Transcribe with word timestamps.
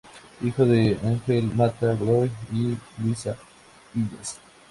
Hijo 0.41 0.65
de 0.65 0.97
Ángel 1.03 1.53
Mata 1.53 1.93
Godoy 1.93 2.31
y 2.51 2.75
Luisa 2.97 3.37
Illas. 3.93 4.41